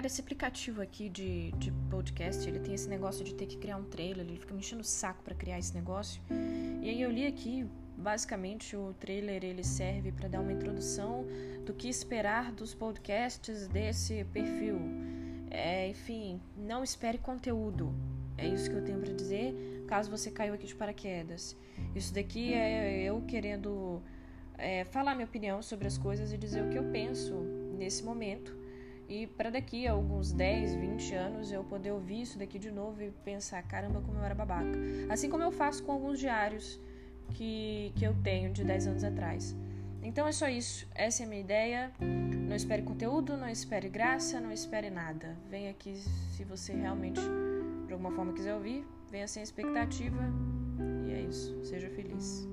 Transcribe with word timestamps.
Cara, 0.00 0.06
esse 0.06 0.22
aplicativo 0.22 0.80
aqui 0.80 1.10
de, 1.10 1.52
de 1.58 1.70
podcast, 1.90 2.48
ele 2.48 2.58
tem 2.58 2.72
esse 2.72 2.88
negócio 2.88 3.22
de 3.22 3.34
ter 3.34 3.44
que 3.44 3.58
criar 3.58 3.76
um 3.76 3.84
trailer, 3.84 4.24
ele 4.26 4.38
fica 4.38 4.54
me 4.54 4.60
enchendo 4.60 4.80
o 4.80 4.84
saco 4.84 5.22
para 5.22 5.34
criar 5.34 5.58
esse 5.58 5.74
negócio. 5.74 6.22
E 6.82 6.88
aí 6.88 7.02
eu 7.02 7.10
li 7.10 7.26
aqui, 7.26 7.66
basicamente 7.98 8.74
o 8.74 8.94
trailer 8.98 9.44
ele 9.44 9.62
serve 9.62 10.10
para 10.10 10.26
dar 10.26 10.40
uma 10.40 10.54
introdução 10.54 11.26
do 11.66 11.74
que 11.74 11.86
esperar 11.86 12.50
dos 12.50 12.72
podcasts 12.72 13.68
desse 13.68 14.24
perfil. 14.32 14.78
É, 15.50 15.90
enfim, 15.90 16.40
não 16.56 16.82
espere 16.82 17.18
conteúdo. 17.18 17.94
É 18.38 18.48
isso 18.48 18.70
que 18.70 18.76
eu 18.76 18.82
tenho 18.82 19.00
para 19.00 19.12
dizer, 19.12 19.84
caso 19.86 20.10
você 20.10 20.30
caiu 20.30 20.54
aqui 20.54 20.66
de 20.66 20.74
paraquedas. 20.74 21.54
Isso 21.94 22.14
daqui 22.14 22.54
é 22.54 23.02
eu 23.02 23.20
querendo 23.28 24.00
é, 24.56 24.82
falar 24.82 25.14
minha 25.14 25.26
opinião 25.26 25.60
sobre 25.60 25.86
as 25.86 25.98
coisas 25.98 26.32
e 26.32 26.38
dizer 26.38 26.64
o 26.64 26.70
que 26.70 26.78
eu 26.78 26.84
penso 26.84 27.34
nesse 27.76 28.02
momento 28.02 28.59
e 29.10 29.26
para 29.26 29.50
daqui 29.50 29.88
a 29.88 29.92
alguns 29.92 30.30
10, 30.30 30.76
20 30.76 31.14
anos 31.16 31.50
eu 31.50 31.64
poder 31.64 31.90
ouvir 31.90 32.22
isso 32.22 32.38
daqui 32.38 32.60
de 32.60 32.70
novo 32.70 33.02
e 33.02 33.10
pensar, 33.10 33.60
caramba, 33.64 34.00
como 34.00 34.16
eu 34.16 34.24
era 34.24 34.36
babaca. 34.36 34.70
Assim 35.08 35.28
como 35.28 35.42
eu 35.42 35.50
faço 35.50 35.82
com 35.82 35.90
alguns 35.90 36.20
diários 36.20 36.80
que, 37.34 37.92
que 37.96 38.04
eu 38.04 38.14
tenho 38.22 38.52
de 38.52 38.62
10 38.62 38.86
anos 38.86 39.02
atrás. 39.02 39.56
Então 40.00 40.28
é 40.28 40.32
só 40.32 40.48
isso. 40.48 40.86
Essa 40.94 41.24
é 41.24 41.26
a 41.26 41.28
minha 41.28 41.40
ideia. 41.40 41.92
Não 41.98 42.54
espere 42.54 42.82
conteúdo, 42.82 43.36
não 43.36 43.48
espere 43.48 43.88
graça, 43.88 44.40
não 44.40 44.52
espere 44.52 44.90
nada. 44.90 45.36
Venha 45.50 45.72
aqui 45.72 45.96
se 45.96 46.44
você 46.44 46.72
realmente, 46.72 47.20
de 47.88 47.92
alguma 47.92 48.12
forma, 48.12 48.32
quiser 48.32 48.54
ouvir. 48.54 48.86
Venha 49.10 49.26
sem 49.26 49.42
expectativa. 49.42 50.22
E 51.08 51.12
é 51.12 51.20
isso. 51.22 51.64
Seja 51.64 51.90
feliz. 51.90 52.48